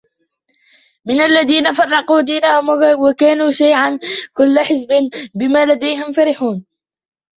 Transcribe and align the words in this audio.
مِنَ 1.05 1.21
الَّذِينَ 1.21 1.73
فَرَّقُوا 1.73 2.21
دِينَهُمْ 2.21 2.69
وَكَانُوا 3.01 3.51
شِيَعًا 3.51 3.99
كُلُّ 4.33 4.59
حِزْبٍ 4.59 4.89
بِمَا 5.35 5.65
لَدَيْهِمْ 5.65 6.13
فَرِحُونَ 6.13 6.65